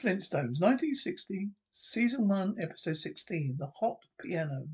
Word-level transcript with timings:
Flintstones, 0.00 0.62
1960, 0.62 1.50
Season 1.72 2.26
1, 2.26 2.56
Episode 2.58 2.96
16, 2.96 3.56
The 3.58 3.66
Hot 3.80 3.98
Piano. 4.18 4.66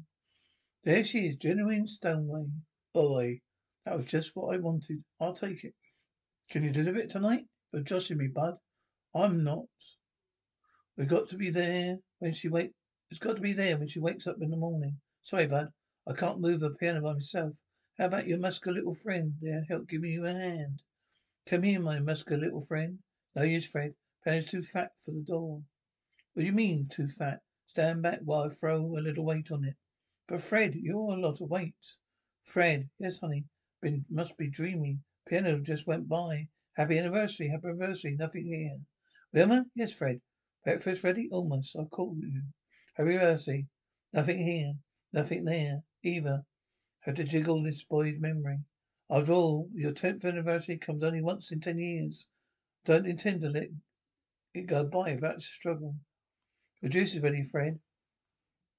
There 0.84 1.02
she 1.02 1.26
is, 1.26 1.36
genuine 1.36 1.88
Stoneway. 1.88 2.44
Boy, 2.94 3.40
that 3.84 3.96
was 3.96 4.06
just 4.06 4.30
what 4.36 4.54
I 4.54 4.58
wanted. 4.58 5.02
I'll 5.20 5.34
take 5.34 5.64
it. 5.64 5.74
Can 6.48 6.62
you 6.62 6.70
deliver 6.70 6.98
it 6.98 7.10
tonight? 7.10 7.46
You're 7.72 7.82
joshing 7.82 8.18
me, 8.18 8.28
bud. 8.28 8.54
I'm 9.16 9.42
not. 9.42 9.64
We've 10.96 11.08
got 11.08 11.28
to 11.30 11.36
be 11.36 11.50
there 11.50 11.96
when 12.20 12.32
she 12.32 12.46
wake. 12.46 12.70
It's 13.10 13.18
got 13.18 13.34
to 13.34 13.42
be 13.42 13.52
there 13.52 13.78
when 13.78 13.88
she 13.88 13.98
wakes 13.98 14.28
up 14.28 14.36
in 14.40 14.50
the 14.50 14.56
morning. 14.56 15.00
Sorry, 15.22 15.48
bud. 15.48 15.70
I 16.06 16.12
can't 16.12 16.40
move 16.40 16.62
a 16.62 16.70
piano 16.70 17.00
by 17.00 17.14
myself. 17.14 17.56
How 17.98 18.04
about 18.04 18.28
your 18.28 18.38
muscular 18.38 18.78
little 18.78 18.94
friend 18.94 19.32
there 19.40 19.64
help 19.68 19.88
giving 19.88 20.12
you 20.12 20.24
a 20.24 20.32
hand? 20.32 20.82
Come 21.46 21.64
here, 21.64 21.80
my 21.80 21.98
muscular 21.98 22.44
little 22.44 22.60
friend. 22.60 23.00
No 23.34 23.42
use, 23.42 23.66
Fred. 23.66 23.94
Piano's 24.26 24.46
too 24.46 24.60
fat 24.60 24.90
for 24.98 25.12
the 25.12 25.20
door. 25.20 25.62
What 26.34 26.40
do 26.40 26.46
you 26.46 26.52
mean, 26.52 26.88
too 26.90 27.06
fat? 27.06 27.42
Stand 27.64 28.02
back 28.02 28.18
while 28.24 28.42
I 28.42 28.48
throw 28.48 28.98
a 28.98 28.98
little 28.98 29.24
weight 29.24 29.52
on 29.52 29.62
it. 29.62 29.76
But 30.26 30.40
Fred, 30.40 30.74
you're 30.74 31.14
a 31.14 31.20
lot 31.20 31.40
of 31.40 31.48
weight. 31.48 31.76
Fred, 32.42 32.88
yes, 32.98 33.20
honey. 33.20 33.44
Been 33.80 34.04
must 34.10 34.36
be 34.36 34.50
dreaming. 34.50 35.04
Piano 35.28 35.60
just 35.60 35.86
went 35.86 36.08
by. 36.08 36.48
Happy 36.72 36.98
anniversary, 36.98 37.50
happy 37.50 37.68
anniversary. 37.68 38.16
Nothing 38.18 38.46
here. 38.46 38.80
Wilma? 39.32 39.66
Yes, 39.76 39.92
Fred. 39.92 40.20
Breakfast 40.64 41.04
ready? 41.04 41.28
Almost. 41.30 41.76
I'll 41.76 41.86
call 41.86 42.16
you. 42.18 42.42
Happy 42.94 43.10
anniversary. 43.10 43.68
Nothing 44.12 44.44
here. 44.44 44.72
Nothing 45.12 45.44
there. 45.44 45.82
Either. 46.02 46.42
Have 47.02 47.14
to 47.14 47.22
jiggle 47.22 47.62
this 47.62 47.84
boy's 47.84 48.18
memory. 48.18 48.58
After 49.08 49.30
all, 49.30 49.68
your 49.72 49.92
tenth 49.92 50.24
anniversary 50.24 50.78
comes 50.78 51.04
only 51.04 51.22
once 51.22 51.52
in 51.52 51.60
ten 51.60 51.78
years. 51.78 52.26
Don't 52.84 53.06
intend 53.06 53.42
to 53.42 53.50
let 53.50 53.68
it 54.56 54.66
go 54.66 54.84
by 54.84 55.14
without 55.14 55.42
struggle. 55.42 55.96
Is 56.82 57.18
ready, 57.18 57.42
Fred. 57.42 57.78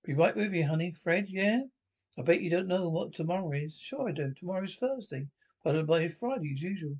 Be 0.06 0.14
right 0.14 0.36
with 0.36 0.54
you, 0.54 0.66
honey. 0.66 0.94
Fred, 0.94 1.26
yeah? 1.30 1.62
I 2.18 2.22
bet 2.22 2.42
you 2.42 2.50
don't 2.50 2.68
know 2.68 2.90
what 2.90 3.14
tomorrow 3.14 3.52
is. 3.52 3.78
Sure 3.80 4.08
I 4.08 4.12
do. 4.12 4.34
Tomorrow's 4.34 4.76
Thursday, 4.76 5.28
followed 5.64 5.88
by 5.88 6.08
Friday 6.08 6.52
as 6.54 6.62
usual. 6.62 6.98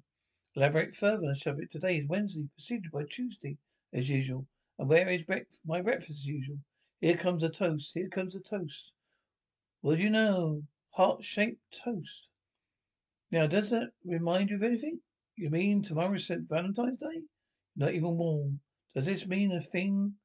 Elaborate 0.56 0.94
further 0.94 1.24
on 1.24 1.30
the 1.30 1.36
subject. 1.36 1.72
Today 1.72 1.98
is 1.98 2.08
Wednesday, 2.08 2.48
preceded 2.54 2.92
by 2.92 3.04
Tuesday, 3.10 3.58
as 3.94 4.10
usual. 4.10 4.48
And 4.78 4.90
where 4.90 5.08
is 5.10 5.24
my 5.66 5.82
breakfast 5.82 6.20
as 6.20 6.28
usual? 6.28 6.58
Here 7.00 7.18
comes 7.18 7.44
a 7.44 7.50
toast. 7.50 7.92
Here 7.94 8.10
comes 8.10 8.36
a 8.36 8.40
toast. 8.40 8.92
What 9.82 9.98
do 9.98 10.04
you 10.04 10.10
know? 10.10 10.64
Heart-shaped 10.92 11.62
toast. 11.84 12.30
Now, 13.32 13.48
does 13.48 13.70
that 13.70 13.92
remind 14.04 14.50
you 14.50 14.56
of 14.58 14.64
anything? 14.64 15.00
You 15.36 15.50
mean 15.52 15.84
tomorrow's 15.84 16.28
St. 16.28 16.50
Valentine's 16.50 17.00
Day? 17.00 17.22
Not 17.76 17.94
even 17.94 18.18
warm. 18.18 18.60
Does 18.98 19.06
this 19.06 19.28
mean 19.28 19.52
a 19.52 19.60
thing? 19.60 20.16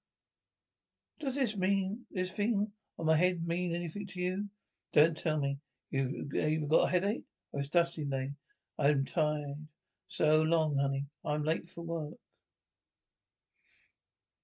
Does 1.21 1.35
this 1.35 1.59
mean 1.59 2.07
this 2.11 2.33
thing 2.33 2.69
on 2.99 3.05
my 3.05 3.19
head 3.19 3.47
mean 3.47 3.75
anything 3.75 4.07
to 4.07 4.19
you? 4.19 4.47
Don't 4.95 5.15
tell 5.15 5.39
me. 5.39 5.59
You've 5.91 6.35
either 6.35 6.65
got 6.65 6.85
a 6.87 6.91
headache 6.91 7.25
or 7.53 7.61
it's 7.61 7.69
dusting 7.69 8.09
day. 8.09 8.31
I'm 8.79 9.05
tired. 9.05 9.69
So 10.09 10.41
long, 10.41 10.79
honey. 10.81 11.05
I'm 11.23 11.45
late 11.45 11.69
for 11.69 11.83
work. 11.85 12.15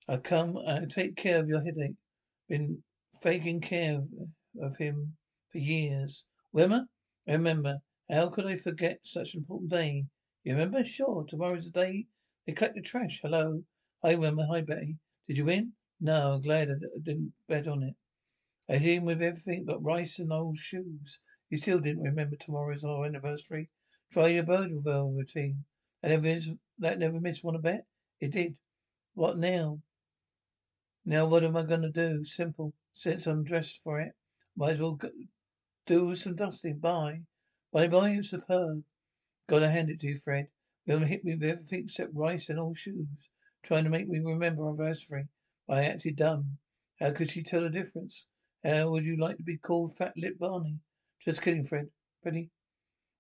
I 0.07 0.19
come 0.19 0.59
and 0.59 0.91
take 0.91 1.17
care 1.17 1.39
of 1.39 1.49
your 1.49 1.63
headache. 1.63 1.97
Been 2.51 2.83
taking 3.23 3.63
care 3.63 4.03
of, 4.61 4.77
him 4.77 5.17
for 5.51 5.57
years. 5.57 6.25
Wilma, 6.53 6.87
remember, 7.27 7.79
how 8.11 8.29
could 8.29 8.45
I 8.45 8.57
forget 8.57 8.99
such 9.05 9.33
an 9.33 9.41
important 9.41 9.71
day? 9.71 10.05
You 10.45 10.53
remember? 10.53 10.85
Sure. 10.85 11.25
Tomorrow's 11.27 11.65
the 11.65 11.81
day 11.81 12.09
they 12.47 12.53
collect 12.53 12.75
the 12.75 12.83
trash. 12.83 13.21
Hello. 13.23 13.63
Hi, 14.05 14.15
Wilma. 14.15 14.47
Hi, 14.47 14.61
Betty. 14.61 14.97
Did 15.27 15.39
you 15.39 15.45
win? 15.47 15.73
No, 16.01 16.35
I'm 16.35 16.41
glad 16.41 16.71
I 16.71 16.75
didn't 17.03 17.33
bet 17.49 17.67
on 17.67 17.83
it. 17.83 17.97
I 18.69 18.77
hit 18.77 18.99
him 18.99 19.05
with 19.07 19.21
everything 19.21 19.65
but 19.65 19.83
rice 19.83 20.21
and 20.21 20.33
old 20.33 20.57
shoes. 20.57 21.19
You 21.51 21.57
still 21.57 21.81
didn't 21.81 22.05
remember 22.05 22.37
tomorrow's 22.37 22.85
our 22.85 23.05
anniversary. 23.05 23.71
Try 24.13 24.29
your 24.29 24.45
Birdville 24.45 25.17
routine. 25.17 25.65
That 26.01 26.11
never, 26.11 26.29
is, 26.29 26.49
that 26.79 27.01
never 27.01 27.19
missed 27.19 27.43
one 27.43 27.57
a 27.57 27.59
bet? 27.59 27.87
It 28.21 28.31
did. 28.31 28.57
What 29.15 29.37
now? 29.37 29.81
Now 31.05 31.27
what 31.27 31.43
am 31.43 31.57
I 31.57 31.65
going 31.65 31.83
to 31.83 31.91
do? 31.91 32.23
Simple. 32.23 32.75
Since 32.95 33.27
I'm 33.27 33.43
dressed 33.43 33.83
for 33.83 34.01
it, 34.01 34.13
might 34.57 34.75
as 34.75 34.81
well 34.81 34.93
go, 34.93 35.11
do 35.87 36.15
some 36.15 36.37
dusting. 36.37 36.79
Bye. 36.79 37.23
Bye 37.73 37.89
bye, 37.89 38.11
you 38.11 38.23
superb. 38.23 38.85
Gotta 39.49 39.71
hand 39.71 39.91
it 39.91 39.99
to 40.01 40.07
you, 40.07 40.15
Fred. 40.15 40.47
Wilma 40.87 41.09
hit 41.09 41.25
me 41.25 41.35
with 41.35 41.43
everything 41.43 41.85
except 41.85 42.15
rice 42.15 42.49
and 42.49 42.61
old 42.61 42.77
shoes, 42.77 43.29
trying 43.63 43.85
to 43.85 43.91
make 43.91 44.09
me 44.09 44.19
remember 44.19 44.65
our 44.65 44.71
anniversary. 44.71 45.29
I 45.69 45.85
acted 45.85 46.17
dumb. 46.17 46.59
How 47.01 47.13
could 47.13 47.31
she 47.31 47.43
tell 47.43 47.63
the 47.63 47.71
difference? 47.71 48.27
How 48.65 48.91
would 48.91 49.05
you 49.05 49.17
like 49.17 49.37
to 49.37 49.43
be 49.43 49.57
called 49.57 49.97
Fat 49.97 50.15
Lip 50.17 50.39
Barney? 50.39 50.79
Just 51.21 51.43
kidding, 51.43 51.65
Fred. 51.65 51.89
Freddy. 52.23 52.51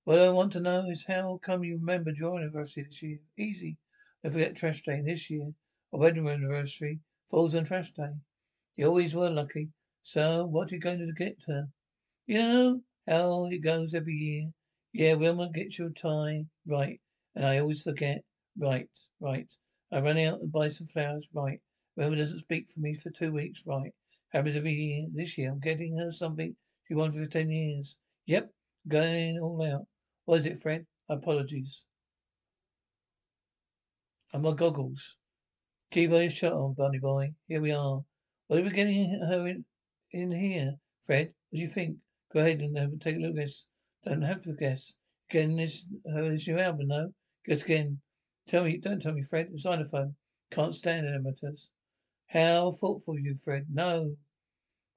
What 0.04 0.19
I 0.19 0.31
want 0.31 0.53
to 0.54 0.60
know 0.60 0.88
is 0.88 1.04
how 1.06 1.38
come 1.44 1.65
you 1.65 1.76
remembered 1.76 2.16
your 2.16 2.38
anniversary 2.38 2.84
this 2.84 3.03
year? 3.03 3.19
Easy. 3.37 3.76
Don't 4.22 4.32
forget 4.32 4.56
trash 4.56 4.82
day 4.82 5.03
this 5.04 5.28
year. 5.28 5.53
Our 5.93 6.00
wedding 6.00 6.28
anniversary 6.28 7.00
falls 7.26 7.55
on 7.55 7.65
trash 7.65 7.93
day. 7.93 8.15
You 8.76 8.87
always 8.87 9.15
were 9.15 9.31
lucky. 9.31 9.69
So 10.03 10.47
what 10.47 10.72
are 10.72 10.75
you 10.75 10.81
going 10.81 10.99
to 10.99 11.12
get 11.12 11.37
her? 11.47 11.69
You 12.26 12.38
know 12.38 12.81
how 13.06 13.49
it 13.50 13.59
goes 13.59 13.94
every 13.94 14.15
year. 14.15 14.50
Yeah, 14.93 15.15
Wilma 15.15 15.50
gets 15.53 15.78
your 15.78 15.91
tie. 15.91 16.47
Right. 16.66 17.00
And 17.34 17.44
I 17.44 17.59
always 17.59 17.82
forget. 17.82 18.22
Right, 18.56 18.88
right. 19.20 19.49
I 19.93 20.00
run 20.00 20.19
out 20.19 20.41
and 20.41 20.53
buy 20.53 20.69
some 20.69 20.87
flowers. 20.87 21.28
Right. 21.32 21.60
Wilma 21.97 22.16
doesn't 22.16 22.41
speak 22.41 22.69
for 22.69 22.81
me 22.81 22.94
for 22.94 23.10
two 23.10 23.32
weeks. 23.32 23.62
Right. 23.66 23.93
Happens 24.32 24.56
every 24.56 24.72
year. 24.72 25.06
This 25.12 25.38
year 25.38 25.50
I'm 25.50 25.60
getting 25.60 25.97
her 25.97 26.10
something 26.10 26.54
she 26.87 26.94
wanted 26.94 27.22
for 27.22 27.31
ten 27.31 27.50
years. 27.50 27.97
Yep. 28.26 28.50
Going 28.87 29.38
all 29.41 29.62
out. 29.62 29.87
What 30.25 30.41
is 30.41 30.47
it, 30.47 30.60
Fred? 30.60 30.87
Apologies. 31.09 31.84
And 34.32 34.43
my 34.43 34.53
goggles. 34.53 35.16
Keep 35.91 36.10
your 36.10 36.28
shirt 36.28 36.53
on, 36.53 36.75
bunny 36.75 36.99
boy. 36.99 37.32
Here 37.49 37.62
we 37.62 37.73
are. 37.73 38.00
What 38.46 38.61
are 38.61 38.62
we 38.62 38.70
getting 38.70 39.08
her 39.26 39.46
in, 39.46 39.64
in 40.12 40.31
here, 40.31 40.75
Fred? 41.02 41.32
What 41.49 41.56
do 41.56 41.58
you 41.61 41.67
think? 41.67 41.96
Go 42.32 42.41
ahead 42.41 42.61
and 42.61 42.76
have, 42.76 42.93
a 42.93 42.96
take 42.99 43.17
a 43.17 43.20
look 43.20 43.37
guess. 43.37 43.64
Don't 44.05 44.20
have 44.20 44.43
to 44.43 44.52
guess. 44.52 44.93
Getting 45.31 45.56
this 45.56 45.84
her 46.12 46.29
this 46.29 46.46
new 46.46 46.58
album, 46.58 46.88
no? 46.88 47.08
Guess 47.46 47.62
again. 47.62 48.00
Tell 48.49 48.65
me, 48.65 48.79
don't 48.79 49.03
tell 49.03 49.12
me, 49.12 49.23
Fred. 49.23 49.50
Xylophone. 49.61 50.17
Can't 50.50 50.75
stand 50.75 51.06
amateurs. 51.06 51.71
How 52.29 52.71
thoughtful 52.71 53.19
you, 53.19 53.35
Fred. 53.35 53.67
No, 53.71 54.17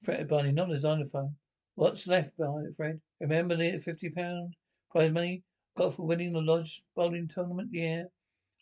Fred 0.01 0.30
Bunny, 0.30 0.53
not 0.53 0.71
a 0.71 0.77
xylophone. 0.77 1.36
What's 1.75 2.07
left 2.07 2.38
behind 2.38 2.68
it, 2.68 2.75
Fred? 2.75 3.01
Remember 3.19 3.57
the 3.57 3.77
fifty 3.77 4.09
pound 4.09 4.56
prize 4.89 5.12
money 5.12 5.44
got 5.75 5.94
for 5.94 6.07
winning 6.07 6.31
the 6.31 6.39
lodge 6.39 6.81
bowling 6.95 7.27
tournament? 7.27 7.71
Yeah. 7.74 8.03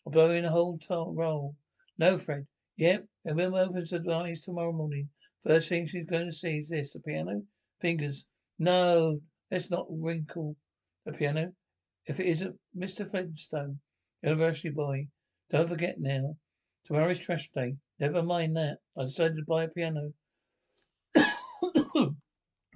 I'll 0.04 0.12
blow 0.12 0.32
in 0.32 0.44
a 0.44 0.50
whole 0.50 0.76
to- 0.78 1.12
roll. 1.14 1.54
No, 1.96 2.18
Fred. 2.18 2.48
Yep. 2.76 3.06
And 3.26 3.36
when 3.36 3.54
opens 3.54 3.90
the 3.90 4.12
eyes 4.12 4.40
tomorrow 4.40 4.72
morning, 4.72 5.08
first 5.40 5.68
thing 5.68 5.86
she's 5.86 6.06
going 6.06 6.26
to 6.26 6.32
see 6.32 6.58
is 6.58 6.68
this: 6.68 6.94
the 6.94 7.00
piano, 7.00 7.44
fingers. 7.80 8.26
No, 8.58 9.20
let's 9.52 9.70
not 9.70 9.86
wrinkle 9.88 10.56
the 11.04 11.12
piano. 11.12 11.54
If 12.06 12.18
it 12.18 12.26
isn't 12.26 12.58
Mr. 12.76 13.08
Flintstone, 13.08 13.78
the 14.22 14.28
anniversary 14.28 14.70
boy, 14.70 15.08
don't 15.50 15.68
forget 15.68 15.96
now. 15.98 16.36
Tomorrow's 16.84 17.18
trash 17.18 17.50
day. 17.52 17.76
Never 17.98 18.22
mind 18.22 18.56
that. 18.56 18.78
I 18.96 19.04
decided 19.04 19.36
to 19.36 19.44
buy 19.44 19.64
a 19.64 19.68
piano. 19.68 20.12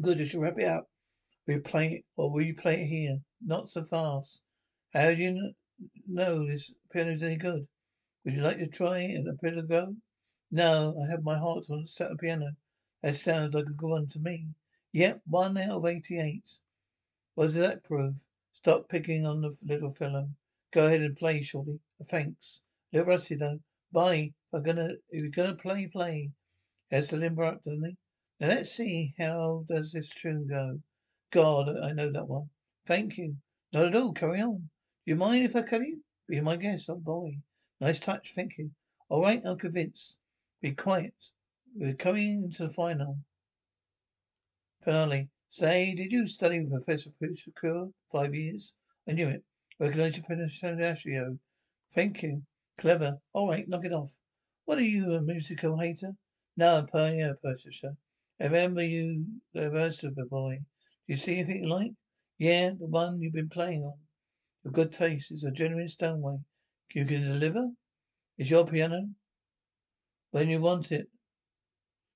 Good, 0.02 0.20
I 0.20 0.24
shall 0.24 0.40
wrap 0.40 0.58
it 0.58 0.66
up. 0.66 0.88
You 1.46 1.60
play 1.60 1.88
it, 1.88 2.04
or 2.16 2.30
will 2.30 2.42
you 2.42 2.54
play 2.54 2.82
it 2.82 2.86
here? 2.86 3.20
Not 3.44 3.68
so 3.68 3.84
fast. 3.84 4.40
How 4.94 5.14
do 5.14 5.22
you 5.22 5.52
know 6.06 6.46
this 6.46 6.72
piano's 6.92 7.22
any 7.22 7.36
good? 7.36 7.66
Would 8.24 8.34
you 8.34 8.42
like 8.42 8.58
to 8.58 8.66
try 8.66 9.00
it 9.00 9.26
a 9.26 9.32
bit 9.42 9.58
of 9.58 9.68
go? 9.68 9.96
No, 10.50 10.98
I 11.02 11.10
have 11.10 11.22
my 11.22 11.38
heart 11.38 11.68
on 11.68 11.86
set 11.86 12.12
a 12.12 12.16
piano. 12.16 12.52
That 13.02 13.16
sounds 13.16 13.54
like 13.54 13.66
a 13.66 13.72
good 13.72 13.90
one 13.90 14.06
to 14.08 14.20
me. 14.20 14.46
Yep, 14.92 15.22
one 15.26 15.58
out 15.58 15.70
of 15.72 15.86
eighty-eight. 15.86 16.58
What 17.34 17.46
does 17.46 17.56
that 17.56 17.84
prove? 17.84 18.24
Stop 18.52 18.88
picking 18.88 19.26
on 19.26 19.42
the 19.42 19.54
little 19.64 19.90
fellow. 19.90 20.30
Go 20.74 20.86
ahead 20.86 21.02
and 21.02 21.16
play, 21.16 21.40
Shorty. 21.40 21.78
Thanks. 22.06 22.60
A 22.92 22.96
little 22.96 23.12
rusty 23.12 23.36
though. 23.36 23.60
Bye. 23.92 24.32
I'm 24.52 24.64
gonna, 24.64 24.94
you're 25.12 25.28
gonna 25.28 25.54
play, 25.54 25.86
play. 25.86 26.32
Has 26.90 27.08
to 27.08 27.16
limber 27.16 27.44
up, 27.44 27.62
doesn't 27.62 27.84
he? 27.84 27.96
Now 28.40 28.48
let's 28.48 28.72
see 28.72 29.14
how 29.16 29.64
does 29.68 29.92
this 29.92 30.10
tune 30.10 30.48
go. 30.48 30.80
God, 31.30 31.68
I 31.80 31.92
know 31.92 32.10
that 32.10 32.26
one. 32.26 32.50
Thank 32.86 33.16
you. 33.18 33.36
Not 33.72 33.86
at 33.86 33.94
all. 33.94 34.12
Carry 34.12 34.40
on. 34.40 34.56
Do 34.56 35.12
you 35.12 35.14
mind 35.14 35.44
if 35.44 35.54
I 35.54 35.62
cut 35.62 35.80
you? 35.82 36.02
Be 36.28 36.40
my 36.40 36.56
guest. 36.56 36.90
Oh 36.90 36.96
boy. 36.96 37.38
Nice 37.80 38.00
touch. 38.00 38.32
Thank 38.34 38.58
you. 38.58 38.72
All 39.08 39.22
right. 39.22 39.42
I'm 39.44 39.56
convinced. 39.56 40.18
Be 40.60 40.72
quiet. 40.72 41.14
We're 41.76 41.94
coming 41.94 42.44
into 42.46 42.64
the 42.64 42.68
final. 42.68 43.18
Finale. 44.82 45.28
Say, 45.48 45.94
did 45.94 46.10
you 46.10 46.26
study 46.26 46.58
with 46.60 46.84
Professor 46.84 47.10
Pushakur 47.22 47.92
five 48.10 48.34
years? 48.34 48.72
I 49.08 49.12
knew 49.12 49.28
it. 49.28 49.44
Your 49.80 49.90
penetratio. 49.90 51.38
Thank 51.94 52.22
you. 52.22 52.42
Clever. 52.78 53.18
All 53.32 53.48
right. 53.48 53.68
Knock 53.68 53.84
it 53.84 53.92
off. 53.92 54.12
What 54.64 54.78
are 54.78 54.82
you, 54.82 55.12
a 55.12 55.20
musical 55.20 55.78
hater? 55.78 56.12
No, 56.56 56.86
yeah, 56.94 57.32
Professor. 57.42 57.96
I 58.40 58.44
remember 58.44 58.82
you, 58.82 59.24
the 59.52 59.68
versatile 59.70 60.26
boy. 60.30 60.58
Do 60.60 61.12
you 61.12 61.16
see 61.16 61.34
anything 61.34 61.64
you 61.64 61.68
like? 61.68 61.92
Yeah, 62.38 62.70
the 62.70 62.86
one 62.86 63.20
you've 63.20 63.34
been 63.34 63.48
playing 63.48 63.82
on. 63.82 63.98
Your 64.64 64.72
good 64.72 64.92
taste 64.92 65.30
is 65.32 65.44
a 65.44 65.50
genuine 65.50 65.88
Stoneway. 65.88 66.38
You 66.94 67.04
can 67.04 67.22
deliver? 67.22 67.68
Is 68.38 68.50
your 68.50 68.66
piano? 68.66 69.08
When 70.30 70.48
you 70.48 70.60
want 70.60 70.90
it. 70.92 71.08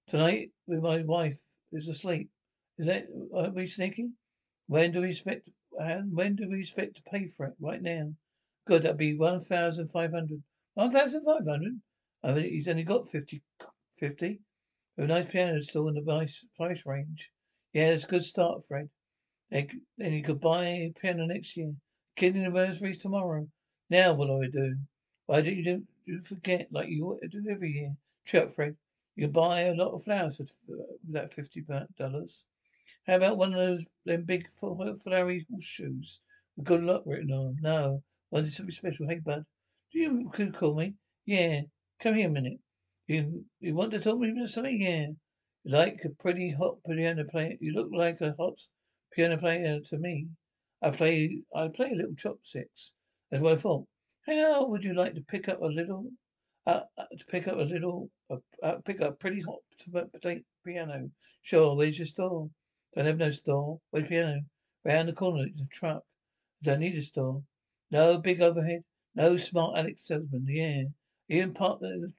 Tonight, 0.09 0.51
with 0.67 0.81
my 0.81 1.03
wife, 1.03 1.39
is 1.73 1.89
asleep. 1.89 2.31
Is 2.79 2.87
that, 2.87 3.05
are 3.35 3.51
we 3.51 3.67
sneaky? 3.67 4.09
When 4.67 4.93
do 4.93 5.03
we 5.03 5.11
expect, 5.11 5.51
and 5.79 6.15
when 6.15 6.37
do 6.37 6.49
we 6.49 6.61
expect 6.61 6.97
to 6.97 7.03
pay 7.03 7.27
for 7.27 7.47
it? 7.47 7.55
Right 7.61 7.83
now. 7.83 8.13
Good, 8.67 8.83
that'll 8.83 8.97
be 8.97 9.17
1,500. 9.17 10.43
1,500? 10.75 11.81
I 12.23 12.33
mean, 12.33 12.51
he's 12.51 12.69
only 12.69 12.83
got 12.83 13.09
50, 13.09 13.43
50. 13.99 14.41
A 14.99 15.07
nice 15.07 15.27
piano 15.27 15.61
still 15.61 15.89
in 15.89 15.95
the 15.95 16.03
nice 16.03 16.45
price 16.57 16.83
range. 16.85 17.31
Yeah, 17.73 17.91
it's 17.91 18.05
a 18.05 18.09
good 18.09 18.25
start, 18.25 18.65
Fred. 18.67 18.91
Then 19.51 20.13
you 20.13 20.23
could 20.23 20.41
buy 20.41 20.65
a 20.67 20.93
piano 21.01 21.25
next 21.27 21.57
year. 21.57 21.73
Kid 22.17 22.37
anniversary's 22.37 22.99
tomorrow. 22.99 23.47
Now 23.89 24.13
what 24.15 24.27
do 24.27 24.43
I 24.43 24.49
do? 24.53 24.77
Why 25.27 25.41
don't 25.41 25.57
you 25.57 25.65
do, 25.65 25.83
you 26.05 26.21
forget 26.21 26.69
like 26.73 26.89
you 26.89 27.07
ought 27.07 27.23
to 27.23 27.29
do 27.29 27.49
every 27.51 27.73
year? 27.73 27.95
Check, 28.27 28.51
Fred. 28.51 28.77
You 29.15 29.29
buy 29.29 29.63
a 29.63 29.75
lot 29.75 29.95
of 29.95 30.03
flowers 30.03 30.37
for 30.37 30.77
that 31.11 31.33
fifty 31.33 31.65
dollars. 31.97 32.45
How 33.07 33.17
about 33.17 33.39
one 33.39 33.53
of 33.53 33.59
those 33.59 33.85
them 34.05 34.25
big 34.25 34.49
flowery 34.51 35.47
shoes 35.61 36.21
with 36.57 36.67
good 36.67 36.83
luck 36.83 37.03
written 37.07 37.33
on? 37.33 37.57
No, 37.61 38.03
wanted 38.31 38.53
something 38.53 38.75
special. 38.75 39.09
Hey, 39.09 39.19
bud, 39.19 39.45
do 39.93 39.99
you 39.99 40.31
could 40.33 40.55
call 40.55 40.75
me? 40.75 40.95
Yeah, 41.25 41.63
come 42.01 42.15
here 42.15 42.29
a 42.29 42.31
minute. 42.31 42.61
You 43.07 43.45
you 43.61 43.75
want 43.75 43.93
to 43.93 44.01
talk 44.01 44.17
to 44.17 44.21
me 44.21 44.31
about 44.31 44.49
something? 44.49 44.81
Yeah. 44.81 45.07
You 45.65 45.73
like 45.73 46.05
a 46.05 46.11
pretty 46.11 46.51
hot 46.51 46.79
piano 46.85 47.25
player. 47.25 47.57
You 47.61 47.73
look 47.73 47.89
like 47.93 48.21
a 48.21 48.35
hot 48.39 48.59
piano 49.13 49.39
player 49.39 49.81
to 49.81 49.99
me. 49.99 50.29
I 50.83 50.91
play 50.91 51.43
I 51.55 51.69
play 51.69 51.91
a 51.91 51.95
little 51.95 52.15
chopsticks. 52.15 52.93
That's 53.31 53.43
what 53.43 53.55
I 53.55 53.57
thought. 53.57 53.87
How 54.27 54.67
would 54.67 54.85
you 54.85 54.95
like 54.95 55.15
to 55.15 55.23
pick 55.23 55.49
up 55.49 55.63
a 55.63 55.67
little 55.67 56.11
uh, 56.67 56.83
uh 56.97 57.05
to 57.19 57.25
pick 57.27 57.49
up 57.49 57.57
a 57.57 57.63
little 57.63 58.11
uh, 58.31 58.37
uh, 58.63 58.77
pick 58.85 59.01
up 59.01 59.15
a 59.15 59.17
pretty 59.17 59.43
hot 59.43 59.61
piano? 60.65 61.11
Sure. 61.43 61.75
Where's 61.75 61.99
your 61.99 62.07
store? 62.07 62.51
Don't 62.99 63.07
have 63.07 63.19
no 63.19 63.31
store. 63.31 63.79
Where's 63.91 64.09
piano? 64.09 64.41
Round 64.85 65.09
the 65.09 65.13
corner. 65.13 65.47
It's 65.47 65.61
a 65.61 65.67
truck. 65.67 66.03
Don't 66.65 66.81
need 66.81 66.97
a 66.97 67.03
store. 67.03 67.45
No 67.93 68.19
big 68.19 68.43
overhead. 68.43 68.83
No 69.15 69.37
smart 69.37 69.79
Alex 69.79 70.05
salesman. 70.05 70.49
Yeah. 70.49 70.83
Even 71.29 71.53
park 71.53 71.79
the 71.79 72.13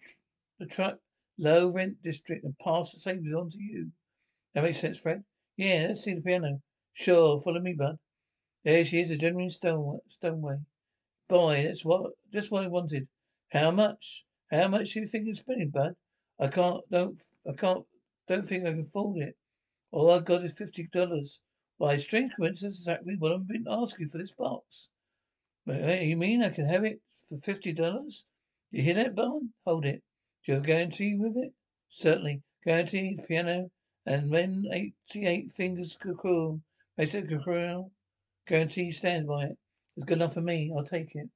the 0.58 0.66
truck, 0.66 1.00
low 1.38 1.68
rent 1.68 2.02
district, 2.02 2.46
and 2.46 2.58
pass 2.60 2.94
the 2.94 3.00
savings 3.00 3.34
on 3.34 3.50
to 3.50 3.58
you. 3.60 3.92
That 4.54 4.64
makes 4.64 4.80
sense, 4.80 4.98
Fred? 4.98 5.26
Yeah, 5.58 5.88
let's 5.90 6.06
see 6.06 6.14
the 6.14 6.22
piano. 6.22 6.62
Sure, 6.94 7.42
follow 7.42 7.60
me, 7.60 7.74
bud. 7.74 8.00
There 8.64 8.86
she 8.86 9.02
is, 9.02 9.12
a 9.12 9.18
genuine 9.18 9.50
stone 9.50 10.00
Stoneway. 10.08 10.60
Boy, 11.28 11.66
that's 11.66 11.84
what 11.84 12.14
just 12.32 12.52
what 12.52 12.64
I 12.64 12.68
wanted. 12.68 13.10
How 13.50 13.72
much? 13.72 14.24
How 14.50 14.70
much 14.70 14.94
do 14.94 15.02
you 15.02 15.06
think 15.06 15.26
you're 15.26 15.36
spending, 15.36 15.72
bud? 15.72 15.98
I 16.40 16.48
can't 16.48 16.90
don't 16.90 17.20
I 17.46 17.52
can't 17.52 17.84
don't 18.30 18.48
think 18.48 18.66
I 18.66 18.70
can 18.70 18.80
afford 18.80 19.18
it. 19.18 19.36
All 19.92 20.12
I've 20.12 20.26
got 20.26 20.44
is 20.44 20.58
fifty 20.58 20.88
dollars. 20.92 21.42
Why, 21.78 21.98
strange 21.98 22.34
coincidence, 22.36 22.80
exactly 22.80 23.16
what 23.18 23.32
I've 23.32 23.48
been 23.48 23.66
asking 23.70 24.10
for 24.10 24.18
this 24.18 24.34
box. 24.34 24.90
You 25.66 26.18
mean 26.18 26.44
I 26.44 26.50
can 26.50 26.66
have 26.66 26.84
it 26.84 27.02
for 27.28 27.38
fifty 27.38 27.74
dollars? 27.74 28.26
You 28.72 28.84
hear 28.84 28.96
that, 28.96 29.16
Barn? 29.16 29.54
Hold 29.66 29.86
it. 29.86 30.04
Do 30.46 30.52
you 30.52 30.54
have 30.56 30.64
a 30.64 30.68
guarantee 30.68 31.16
with 31.16 31.38
it? 31.38 31.54
Certainly. 31.90 32.44
Guarantee, 32.64 33.18
piano, 33.28 33.72
and 34.06 34.30
when 34.30 34.66
88 34.72 35.50
fingers 35.52 35.98
cool, 36.22 36.62
makes 36.98 37.16
it 37.16 37.30
cool, 37.44 37.92
guarantee 38.48 38.92
stand 38.92 39.28
by 39.28 39.46
it. 39.46 39.58
It's 39.96 40.06
good 40.06 40.18
enough 40.18 40.34
for 40.34 40.42
me. 40.42 40.72
I'll 40.76 40.84
take 40.84 41.16
it. 41.16 41.30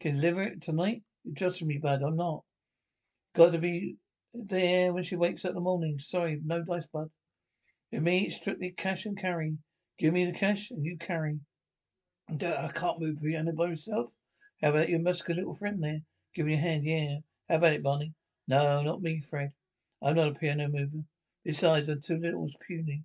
Can 0.00 0.14
deliver 0.14 0.42
it 0.42 0.62
tonight? 0.62 1.02
You 1.22 1.34
trust 1.34 1.62
me, 1.62 1.78
bud. 1.78 2.02
I'm 2.02 2.16
not. 2.16 2.42
Got 3.34 3.52
to 3.52 3.58
be 3.58 3.96
there 4.32 4.92
when 4.92 5.02
she 5.02 5.16
wakes 5.16 5.44
up 5.44 5.50
in 5.50 5.56
the 5.56 5.60
morning. 5.60 5.98
Sorry, 5.98 6.40
no 6.44 6.62
dice, 6.62 6.86
bud. 6.86 7.10
For 7.94 8.00
me, 8.00 8.24
it's 8.26 8.34
strictly 8.34 8.72
cash 8.72 9.06
and 9.06 9.16
carry. 9.16 9.58
Give 10.00 10.12
me 10.12 10.24
the 10.24 10.36
cash 10.36 10.72
and 10.72 10.84
you 10.84 10.96
carry. 10.98 11.38
I 12.28 12.68
can't 12.74 12.98
move 12.98 13.22
piano 13.22 13.52
by 13.52 13.68
myself. 13.68 14.16
How 14.60 14.70
about 14.70 14.88
your 14.88 14.98
muscular 14.98 15.38
little 15.38 15.54
friend 15.54 15.80
there? 15.80 16.00
Give 16.34 16.46
me 16.46 16.54
a 16.54 16.56
hand, 16.56 16.84
yeah. 16.84 17.18
How 17.48 17.54
about 17.54 17.74
it, 17.74 17.84
Bonnie? 17.84 18.14
No, 18.48 18.82
not 18.82 19.00
me, 19.00 19.20
Fred. 19.20 19.52
I'm 20.02 20.16
not 20.16 20.26
a 20.26 20.34
piano 20.34 20.66
mover. 20.66 21.04
Besides, 21.44 21.88
I'm 21.88 22.00
too 22.00 22.18
little 22.18 22.50
puny. 22.66 23.04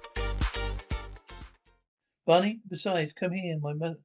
Bunny, 2.31 2.61
besides, 2.69 3.11
come 3.11 3.33
here, 3.33 3.59
my 3.59 3.73
mother. 3.73 3.99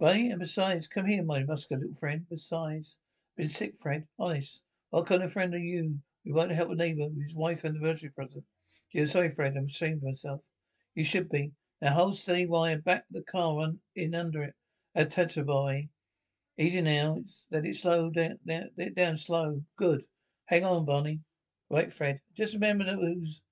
Bunny, 0.00 0.32
and 0.32 0.40
besides, 0.40 0.88
come 0.88 1.06
here, 1.06 1.22
my 1.22 1.44
muscular 1.44 1.82
little 1.82 1.94
friend. 1.94 2.26
Besides, 2.28 2.98
been 3.36 3.48
sick, 3.48 3.76
Fred. 3.76 4.08
Honest. 4.18 4.62
What 4.88 5.06
kind 5.06 5.22
of 5.22 5.32
friend 5.32 5.54
are 5.54 5.58
you? 5.58 6.00
We 6.24 6.32
want 6.32 6.48
to 6.48 6.56
help 6.56 6.70
a 6.70 6.74
neighbour 6.74 7.06
with 7.06 7.22
his 7.22 7.32
wife 7.36 7.62
and 7.62 7.76
anniversary 7.76 8.10
present. 8.10 8.42
You're 8.90 9.06
sorry, 9.06 9.28
Fred. 9.28 9.56
I'm 9.56 9.66
ashamed 9.66 9.98
of 9.98 10.02
myself. 10.02 10.40
You 10.96 11.04
should 11.04 11.28
be. 11.28 11.52
Now 11.80 11.92
hold 11.92 12.16
steady 12.16 12.46
while 12.46 12.64
I 12.64 12.74
back 12.74 13.04
the 13.08 13.22
car 13.22 13.60
on, 13.60 13.78
in 13.94 14.12
under 14.16 14.42
it. 14.42 14.54
A 14.96 15.04
tetraboy. 15.04 15.90
Easy 16.58 16.80
now. 16.80 17.18
It's, 17.20 17.44
let 17.52 17.66
it 17.66 17.76
slow 17.76 18.10
down, 18.10 18.40
down, 18.44 18.70
down 18.96 19.16
slow. 19.16 19.62
Good. 19.76 20.02
Hang 20.46 20.64
on, 20.64 20.86
Bonnie. 20.86 21.20
Right, 21.70 21.92
Fred. 21.92 22.20
Just 22.36 22.54
remember 22.54 22.82
that 22.82 22.96
who's. 22.96 23.42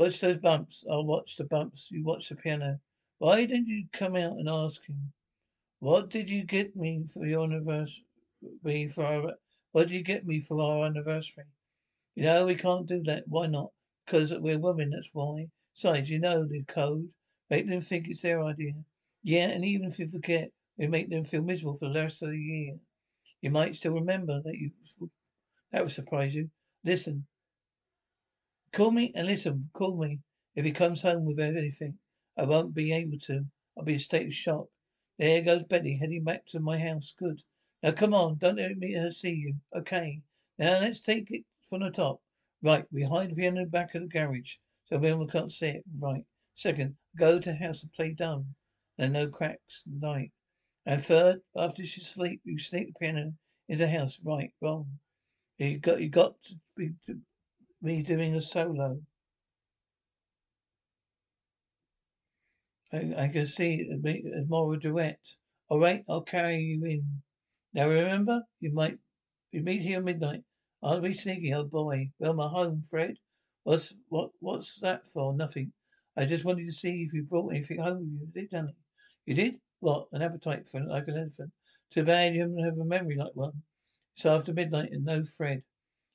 Watch 0.00 0.20
those 0.20 0.38
bumps. 0.38 0.82
I'll 0.90 1.04
watch 1.04 1.36
the 1.36 1.44
bumps. 1.44 1.90
You 1.90 2.02
watch 2.02 2.30
the 2.30 2.34
piano. 2.34 2.80
Why 3.18 3.44
didn't 3.44 3.66
you 3.66 3.84
come 3.92 4.16
out 4.16 4.32
and 4.32 4.48
ask 4.48 4.82
him? 4.86 5.12
What 5.80 6.08
did 6.08 6.30
you 6.30 6.42
get 6.42 6.74
me 6.74 7.04
for 7.12 7.26
your 7.26 7.44
anniversary? 7.44 8.06
For 8.94 9.04
our, 9.04 9.34
what 9.72 9.88
did 9.88 9.90
you 9.90 10.02
get 10.02 10.24
me 10.24 10.40
for 10.40 10.58
our 10.62 10.86
anniversary? 10.86 11.44
You 12.14 12.22
know, 12.22 12.46
we 12.46 12.54
can't 12.54 12.86
do 12.86 13.02
that. 13.02 13.24
Why 13.26 13.46
not? 13.46 13.72
Because 14.06 14.32
we're 14.32 14.58
women, 14.58 14.88
that's 14.88 15.10
why. 15.12 15.48
Besides, 15.74 16.08
you 16.08 16.18
know 16.18 16.46
the 16.46 16.62
code. 16.62 17.10
Make 17.50 17.68
them 17.68 17.82
think 17.82 18.08
it's 18.08 18.22
their 18.22 18.42
idea. 18.42 18.72
Yeah, 19.22 19.48
and 19.48 19.66
even 19.66 19.88
if 19.88 19.98
you 19.98 20.08
forget, 20.08 20.50
we 20.78 20.86
make 20.86 21.10
them 21.10 21.24
feel 21.24 21.42
miserable 21.42 21.76
for 21.76 21.92
the 21.92 22.00
rest 22.00 22.22
of 22.22 22.30
the 22.30 22.38
year. 22.38 22.76
You 23.42 23.50
might 23.50 23.76
still 23.76 23.92
remember 23.92 24.40
that 24.46 24.54
you 24.54 24.70
that 25.72 25.82
would 25.82 25.92
surprise 25.92 26.34
you. 26.34 26.48
Listen. 26.86 27.26
Call 28.72 28.92
me 28.92 29.12
and 29.16 29.26
listen, 29.26 29.70
call 29.72 29.96
me. 29.96 30.20
If 30.54 30.64
he 30.64 30.72
comes 30.72 31.02
home 31.02 31.24
with 31.24 31.40
anything, 31.40 31.98
I 32.36 32.44
won't 32.44 32.74
be 32.74 32.92
able 32.92 33.18
to. 33.26 33.46
I'll 33.76 33.84
be 33.84 33.92
in 33.92 33.96
a 33.96 34.00
state 34.00 34.26
of 34.26 34.32
shock. 34.32 34.68
There 35.18 35.42
goes 35.42 35.64
Betty 35.64 35.96
heading 35.96 36.24
back 36.24 36.46
to 36.46 36.60
my 36.60 36.78
house. 36.78 37.12
Good. 37.18 37.42
Now 37.82 37.92
come 37.92 38.14
on, 38.14 38.36
don't 38.38 38.56
let 38.56 38.76
me 38.76 38.94
her 38.94 39.10
see 39.10 39.32
you. 39.32 39.54
Okay. 39.76 40.22
Now 40.58 40.80
let's 40.80 41.00
take 41.00 41.30
it 41.30 41.44
from 41.68 41.80
the 41.80 41.90
top. 41.90 42.20
Right, 42.62 42.84
we 42.92 43.02
hide 43.02 43.34
the 43.34 43.66
back 43.70 43.94
of 43.94 44.02
the 44.02 44.08
garage 44.08 44.56
so 44.86 44.96
everyone 44.96 45.28
can't 45.28 45.50
see 45.50 45.68
it. 45.68 45.84
Right. 45.98 46.24
Second, 46.54 46.96
go 47.16 47.38
to 47.38 47.54
house 47.54 47.82
and 47.82 47.92
play 47.92 48.12
dumb. 48.12 48.54
There 48.98 49.06
are 49.06 49.10
no 49.10 49.28
cracks. 49.28 49.82
Night. 49.86 50.32
And 50.86 51.02
third, 51.02 51.40
after 51.56 51.84
she's 51.84 52.04
asleep, 52.04 52.40
you 52.44 52.58
sneak 52.58 52.88
the 52.88 52.94
piano 53.00 53.32
into 53.68 53.84
the 53.84 53.90
house. 53.90 54.20
Right, 54.22 54.52
wrong. 54.60 54.98
You 55.58 55.78
got 55.78 56.00
you 56.00 56.08
got 56.08 56.40
to 56.42 56.54
be 56.76 56.90
me 57.82 58.02
doing 58.02 58.34
a 58.34 58.40
solo. 58.40 59.00
I, 62.92 63.14
I 63.16 63.28
can 63.28 63.46
see 63.46 63.86
it 63.88 64.48
more 64.48 64.72
of 64.72 64.78
a 64.78 64.82
duet. 64.82 65.20
All 65.68 65.78
right, 65.78 66.04
I'll 66.08 66.22
carry 66.22 66.58
you 66.58 66.84
in. 66.84 67.22
Now 67.72 67.88
remember, 67.88 68.42
you 68.58 68.72
might 68.72 68.98
we 69.52 69.60
meet 69.60 69.82
here 69.82 69.98
at 69.98 70.04
midnight. 70.04 70.42
I'll 70.82 71.00
be 71.00 71.12
sneaky, 71.12 71.52
old 71.52 71.66
oh 71.66 71.68
boy. 71.68 72.10
Well, 72.18 72.34
my 72.34 72.48
home, 72.48 72.82
Fred. 72.88 73.16
What's 73.64 73.94
what? 74.08 74.30
What's 74.40 74.80
that 74.80 75.06
for? 75.06 75.34
Nothing. 75.34 75.72
I 76.16 76.24
just 76.24 76.44
wanted 76.44 76.66
to 76.66 76.72
see 76.72 77.04
if 77.06 77.12
you 77.12 77.24
brought 77.24 77.52
anything 77.52 77.78
home. 77.78 78.18
You 78.20 78.26
did, 78.32 78.50
didn't 78.50 78.76
you? 79.26 79.34
did? 79.34 79.60
What? 79.80 80.08
An 80.12 80.22
appetite 80.22 80.68
for 80.68 80.80
like 80.80 81.08
an 81.08 81.18
elephant. 81.18 81.52
Too 81.90 82.04
bad 82.04 82.34
you 82.34 82.44
don't 82.44 82.64
have 82.64 82.78
a 82.78 82.84
memory 82.84 83.16
like 83.16 83.34
one. 83.34 83.62
It's 84.16 84.24
after 84.24 84.52
midnight 84.52 84.92
and 84.92 85.04
no 85.04 85.22
Fred. 85.24 85.62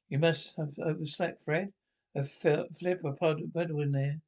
You 0.10 0.20
must 0.20 0.56
have 0.58 0.78
overslept, 0.80 1.42
Fred. 1.42 1.74
A 2.16 2.24
flip 2.24 3.02
a 3.04 3.14
pedal 3.14 3.82
in 3.82 3.92
there. 3.92 4.22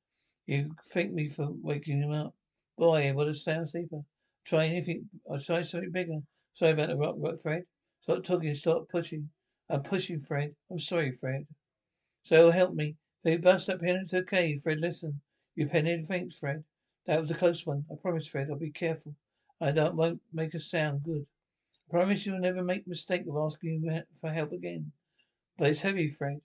You 0.46 0.76
thank 0.92 1.14
me 1.14 1.28
for 1.28 1.50
waking 1.52 2.02
him 2.02 2.12
up. 2.12 2.34
Boy, 2.78 3.14
what 3.14 3.28
a 3.28 3.34
sound 3.34 3.70
sleeper. 3.70 4.04
Try 4.46 4.68
anything. 4.68 5.10
I'll 5.30 5.40
try 5.40 5.62
something 5.62 5.92
bigger. 5.92 6.20
Sorry 6.54 6.72
about 6.72 6.90
the 6.90 6.98
rock, 6.98 7.16
rock, 7.20 7.40
Fred. 7.42 7.64
Stop 8.02 8.24
talking. 8.24 8.54
Stop 8.56 8.90
pushing. 8.90 9.30
I'm 9.70 9.84
pushing, 9.84 10.20
Fred. 10.20 10.56
I'm 10.72 10.80
sorry, 10.80 11.12
Fred. 11.12 11.48
So 12.24 12.52
help 12.52 12.74
me. 12.74 12.96
So 13.24 13.30
you 13.30 13.40
bust 13.40 13.70
up 13.70 13.82
here 13.82 13.98
into 13.98 14.18
the 14.18 14.24
cave, 14.24 14.62
Fred. 14.62 14.80
Listen. 14.80 15.22
You 15.56 15.68
penny 15.68 16.04
thanks, 16.04 16.38
Fred. 16.38 16.64
That 17.06 17.22
was 17.22 17.32
a 17.32 17.36
close 17.36 17.66
one. 17.66 17.86
I 17.92 17.96
promise, 17.96 18.28
Fred. 18.28 18.48
I'll 18.50 18.58
be 18.58 18.72
careful. 18.72 19.16
I 19.60 19.72
don't 19.72 19.96
won't 19.96 20.22
make 20.34 20.54
a 20.54 20.60
sound. 20.60 21.04
Good. 21.04 21.26
I 21.88 21.92
promise 21.92 22.26
you'll 22.26 22.40
never 22.40 22.64
make 22.64 22.88
mistake 22.88 23.24
of 23.28 23.38
asking 23.38 24.04
for 24.20 24.32
help 24.32 24.52
again. 24.52 24.92
But 25.58 25.70
it's 25.70 25.82
heavy, 25.82 26.08
Fred. 26.10 26.42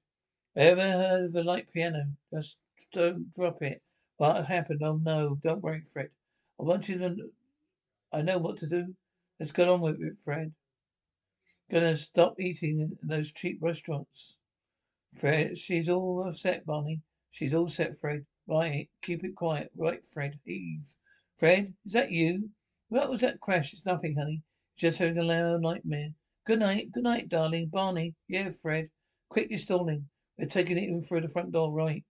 Ever 0.57 0.81
heard 0.81 1.25
of 1.27 1.37
a 1.37 1.43
light 1.43 1.71
piano? 1.73 2.05
Just 2.33 2.57
don't 2.93 3.33
drop 3.33 3.63
it. 3.63 3.83
What 4.17 4.47
happened? 4.47 4.83
Oh 4.83 5.01
no. 5.03 5.39
Don't 5.43 5.63
worry, 5.63 5.83
Fred. 5.93 6.11
I 6.59 6.65
want 6.65 6.89
you 6.89 6.99
to. 6.99 7.17
I 8.13 8.23
know 8.23 8.39
what 8.39 8.59
to 8.59 8.67
do. 8.67 8.95
Let's 9.39 9.53
get 9.53 9.69
on 9.69 9.81
with 9.81 10.01
it, 10.01 10.15
Fred. 10.23 10.53
Gonna 11.71 11.97
stop 11.97 12.39
eating 12.39 12.81
in 12.81 12.99
those 13.03 13.33
cheap 13.33 13.59
restaurants. 13.61 14.39
Fred, 15.15 15.59
she's 15.59 15.89
all 15.89 16.25
upset, 16.27 16.65
Barney. 16.65 17.01
She's 17.31 17.55
all 17.55 17.69
set, 17.69 17.97
Fred. 17.97 18.25
Right, 18.47 18.89
keep 19.03 19.25
it 19.25 19.35
quiet. 19.35 19.71
Right, 19.77 20.07
Fred. 20.07 20.39
Eve. 20.47 20.87
Fred, 21.37 21.75
is 21.85 21.93
that 21.93 22.11
you? 22.11 22.51
What 22.89 23.11
was 23.11 23.21
that 23.21 23.41
crash? 23.41 23.73
It's 23.73 23.87
nothing, 23.87 24.17
honey. 24.17 24.43
Just 24.77 24.99
having 24.99 25.19
a 25.19 25.23
loud 25.23 25.63
nightmare. 25.63 26.11
Good 26.45 26.59
night. 26.59 26.93
Good 26.93 27.05
night, 27.05 27.29
darling. 27.29 27.69
Barney. 27.69 28.15
Yeah, 28.29 28.51
Fred. 28.51 28.91
Quick, 29.33 29.49
you're 29.49 29.59
stalling. 29.59 30.11
We're 30.37 30.45
taking 30.45 30.77
it 30.77 30.91
in 30.91 31.01
through 31.01 31.23
the 31.23 31.29
front 31.29 31.53
door, 31.53 31.73
right? 31.73 32.05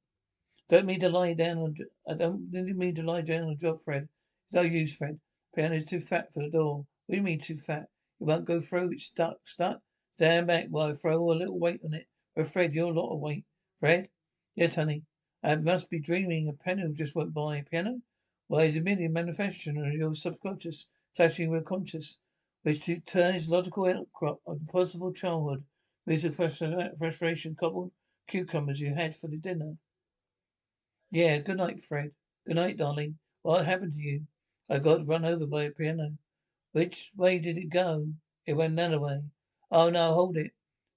Don't 0.68 0.86
mean 0.86 0.98
to 0.98 1.08
lie 1.08 1.34
down 1.34 1.58
on. 1.58 1.72
I 2.08 2.14
don't 2.14 2.50
mean 2.50 2.96
to 2.96 3.02
lie 3.04 3.20
down 3.20 3.44
on 3.44 3.50
the 3.50 3.54
job, 3.54 3.80
Fred. 3.80 4.08
No 4.50 4.62
use, 4.62 4.96
Fred. 4.96 5.20
Piano's 5.54 5.84
too 5.84 6.00
fat 6.00 6.32
for 6.32 6.42
the 6.42 6.50
door. 6.50 6.84
You 7.06 7.22
mean 7.22 7.38
too 7.38 7.54
fat? 7.54 7.86
It 8.20 8.24
won't 8.24 8.44
go 8.44 8.60
through. 8.60 8.90
It's 8.90 9.04
stuck. 9.04 9.36
Stuck. 9.44 9.82
Stand 10.16 10.48
back 10.48 10.66
while 10.70 10.88
I 10.88 10.94
throw 10.94 11.30
a 11.30 11.38
little 11.38 11.60
weight 11.60 11.80
on 11.84 11.94
it. 11.94 12.08
But 12.34 12.48
Fred, 12.48 12.74
you're 12.74 12.90
a 12.90 13.00
lot 13.00 13.14
of 13.14 13.20
weight. 13.20 13.44
Fred? 13.78 14.08
Yes, 14.56 14.74
honey. 14.74 15.04
I 15.44 15.54
must 15.54 15.90
be 15.90 16.00
dreaming. 16.00 16.48
A 16.48 16.52
piano 16.52 16.88
just 16.92 17.14
went 17.14 17.32
by. 17.32 17.62
Piano? 17.70 18.00
Why, 18.48 18.64
it's 18.64 18.76
a 18.76 18.80
merely 18.80 19.06
manifestation 19.06 19.78
of 19.78 19.92
your 19.92 20.12
subconscious 20.14 20.88
touching 21.16 21.50
with 21.50 21.66
conscious, 21.66 22.18
which 22.64 22.80
to 22.86 22.98
turn 22.98 23.36
its 23.36 23.48
logical 23.48 23.86
outcrop 23.86 24.40
of 24.44 24.66
possible 24.66 25.12
childhood 25.12 25.62
with 26.06 26.22
the 26.22 26.32
frustration 26.98 27.52
uh, 27.52 27.60
cobbled 27.60 27.92
cucumbers 28.28 28.80
you 28.80 28.94
had 28.94 29.14
for 29.14 29.28
the 29.28 29.36
dinner. 29.36 29.74
Yeah, 31.10 31.38
good 31.38 31.58
night, 31.58 31.82
Fred. 31.82 32.10
Good 32.46 32.56
night, 32.56 32.78
darling. 32.78 33.18
What 33.42 33.66
happened 33.66 33.94
to 33.94 34.00
you? 34.00 34.22
I 34.70 34.78
got 34.78 35.06
run 35.06 35.24
over 35.24 35.46
by 35.46 35.64
a 35.64 35.70
piano. 35.70 36.12
Which 36.72 37.12
way 37.16 37.38
did 37.38 37.58
it 37.58 37.68
go? 37.68 38.08
It 38.46 38.54
went 38.54 38.72
another 38.72 39.00
way. 39.00 39.20
Oh 39.70 39.90
no, 39.90 40.12
hold 40.12 40.36
it. 40.36 40.52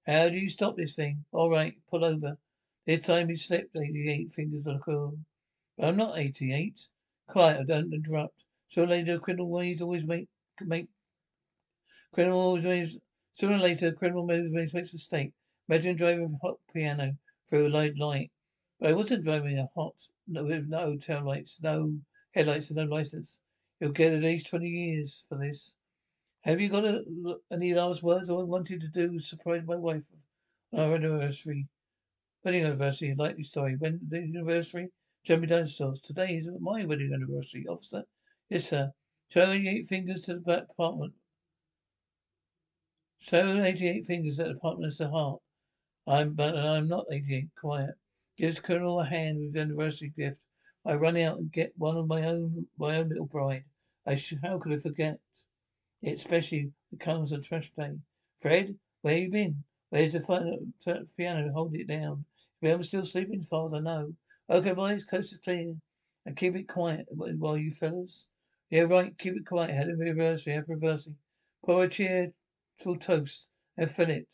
How 0.06 0.28
do 0.28 0.36
you 0.36 0.48
stop 0.48 0.76
this 0.76 0.94
thing? 0.94 1.24
All 1.32 1.50
right, 1.50 1.74
pull 1.90 2.04
over. 2.04 2.38
This 2.86 3.00
time 3.00 3.28
he 3.28 3.36
slipped 3.36 3.76
eighty-eight 3.76 4.30
fingers 4.30 4.66
of 4.66 4.74
the 4.74 4.80
curl. 4.80 5.18
But 5.76 5.88
I'm 5.88 5.96
not 5.96 6.18
eighty-eight. 6.18 6.88
Quiet, 7.28 7.60
I 7.60 7.64
don't 7.64 7.92
interrupt. 7.92 8.44
Or 8.76 8.86
later, 8.86 9.18
criminal 9.18 9.50
ways 9.50 9.82
always 9.82 10.04
make 10.04 10.28
make 10.60 10.88
criminal 12.12 12.40
always 12.40 12.96
sooner 13.36 13.56
or 13.56 13.58
later 13.58 13.92
criminal 13.92 14.26
moves 14.26 14.50
makes 14.50 14.72
a 14.72 14.78
mistake. 14.78 15.30
Imagine 15.68 15.94
driving 15.94 16.24
a 16.24 16.46
hot 16.46 16.56
piano 16.72 17.18
through 17.46 17.66
a 17.66 17.68
light 17.68 17.98
light. 17.98 18.30
But 18.80 18.88
I 18.88 18.92
wasn't 18.94 19.24
driving 19.24 19.58
a 19.58 19.68
hot, 19.74 19.94
no, 20.26 20.44
with 20.44 20.68
no 20.68 20.96
tail 20.96 21.22
lights, 21.22 21.60
no 21.60 21.98
headlights, 22.32 22.70
and 22.70 22.78
no 22.78 22.84
license. 22.84 23.38
You'll 23.78 23.92
get 23.92 24.14
at 24.14 24.22
least 24.22 24.46
20 24.46 24.66
years 24.66 25.22
for 25.28 25.36
this. 25.36 25.74
Have 26.44 26.62
you 26.62 26.70
got 26.70 26.86
a, 26.86 27.04
any 27.52 27.74
last 27.74 28.02
words? 28.02 28.30
All 28.30 28.40
I 28.40 28.44
wanted 28.44 28.80
to 28.80 28.88
do 28.88 29.12
was 29.12 29.28
surprise 29.28 29.64
my 29.66 29.76
wife 29.76 30.04
on 30.72 30.80
our 30.80 30.94
anniversary. 30.94 31.68
Wedding 32.42 32.64
anniversary, 32.64 33.14
likely 33.14 33.42
story. 33.42 33.76
When 33.76 34.00
the 34.08 34.16
anniversary? 34.18 34.88
Jumping 35.24 35.50
downstairs. 35.50 36.00
Today 36.00 36.36
is 36.36 36.50
my 36.58 36.86
wedding 36.86 37.12
anniversary, 37.12 37.66
officer. 37.68 38.04
Yes, 38.48 38.70
sir. 38.70 38.92
88 39.34 39.86
fingers 39.86 40.22
to 40.22 40.34
the 40.34 40.40
back 40.40 40.62
apartment. 40.70 41.12
Show 43.18 43.62
88 43.62 44.06
fingers 44.06 44.38
at 44.40 44.48
the 44.48 44.94
the 44.98 45.08
heart. 45.08 45.40
I'm, 46.06 46.34
but 46.34 46.56
I'm 46.56 46.86
not 46.88 47.06
88. 47.10 47.48
Quiet. 47.58 47.94
Gives 48.36 48.60
Colonel 48.60 49.00
a 49.00 49.04
hand 49.04 49.40
with 49.40 49.54
the 49.54 49.60
anniversary 49.60 50.12
gift. 50.16 50.44
I 50.84 50.94
run 50.94 51.16
out 51.16 51.38
and 51.38 51.50
get 51.50 51.72
one 51.76 51.96
of 51.96 52.06
my 52.06 52.24
own, 52.24 52.66
my 52.78 52.98
own 52.98 53.08
little 53.08 53.26
bride. 53.26 53.64
I 54.06 54.14
sh- 54.14 54.34
how 54.42 54.58
could 54.58 54.72
I 54.72 54.76
forget 54.76 55.18
it? 56.02 56.18
Especially 56.18 56.70
it 56.92 57.00
comes 57.00 57.32
on 57.32 57.42
trash 57.42 57.72
day. 57.76 57.98
Fred, 58.38 58.78
where 59.02 59.18
you 59.18 59.30
been? 59.30 59.64
Where's 59.90 60.12
the 60.12 61.06
piano? 61.16 61.52
Hold 61.52 61.74
it 61.74 61.88
down. 61.88 62.24
If 62.60 62.74
I'm 62.74 62.82
still 62.82 63.04
sleeping, 63.04 63.42
father, 63.42 63.80
no. 63.80 64.14
Okay, 64.48 64.72
boys, 64.72 65.04
coast 65.04 65.32
is 65.32 65.38
clear. 65.38 65.74
And 66.24 66.36
keep 66.36 66.54
it 66.54 66.68
quiet 66.68 67.06
while 67.10 67.56
you 67.56 67.70
fellas. 67.70 68.26
Yeah, 68.70 68.82
right, 68.82 69.16
keep 69.18 69.36
it 69.36 69.46
quiet. 69.46 69.70
Happy 69.70 69.92
anniversary, 69.92 70.54
happy 70.54 70.72
anniversary. 70.72 71.14
Pour 71.64 71.84
a 71.84 71.88
cheerful 72.78 72.96
toast 72.96 73.48
and 73.76 73.90
fill 73.90 74.10
it. 74.10 74.28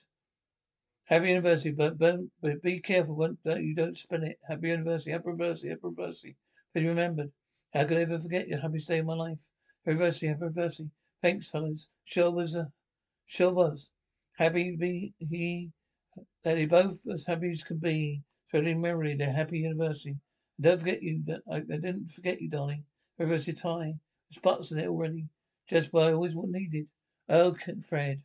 Happy 1.05 1.31
anniversary, 1.31 1.73
but, 1.73 1.99
but, 1.99 2.63
be 2.63 2.81
careful 2.81 3.15
when, 3.15 3.39
that 3.45 3.63
you 3.63 3.75
don't 3.75 3.97
spill 3.97 4.23
it. 4.23 4.39
Happy 4.49 4.71
anniversary, 4.71 5.13
happy 5.13 5.29
anniversary, 5.29 5.71
happy 5.71 5.81
anniversary. 5.85 6.37
But 6.73 6.83
remembered. 6.83 7.33
How 7.73 7.85
could 7.85 7.99
I 7.99 8.03
ever 8.03 8.19
forget 8.19 8.49
your 8.49 8.61
happiest 8.61 8.89
day 8.89 8.99
of 8.99 9.07
my 9.07 9.15
life? 9.15 9.41
Happy 9.85 9.97
anniversary, 9.97 10.29
happy 10.29 10.45
anniversary. 10.45 10.91
Thanks, 11.21 11.51
fellas. 11.51 11.89
Sure 12.05 12.31
was, 12.31 12.57
uh, 12.57 12.67
sure 13.27 13.53
was. 13.53 13.91
Happy 14.37 14.77
be 14.77 15.15
he 15.19 15.71
that 16.45 16.55
they 16.55 16.67
both 16.67 17.07
as 17.13 17.27
happy 17.27 17.51
as 17.51 17.63
could 17.63 17.81
be. 17.81 18.23
Spreading 18.49 18.83
memory 18.83 19.17
their 19.17 19.33
happy 19.33 19.65
anniversary. 19.65 20.19
Don't 20.61 20.79
forget 20.79 21.03
you 21.03 21.23
that 21.25 21.41
I, 21.51 21.57
I, 21.57 21.61
didn't 21.61 22.11
forget 22.11 22.43
you, 22.43 22.51
darling. 22.51 22.85
Anniversary 23.19 23.55
tie. 23.55 23.95
There's 24.29 24.37
spots 24.37 24.73
in 24.73 24.79
it 24.79 24.89
already. 24.89 25.29
Just 25.69 25.93
what 25.93 26.09
I 26.09 26.13
always 26.13 26.35
needed. 26.37 26.87
Oh, 27.29 27.57
Fred. 27.89 28.23